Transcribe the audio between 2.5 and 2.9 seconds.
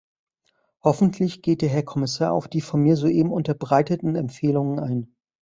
von